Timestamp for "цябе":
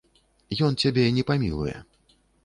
0.83-1.03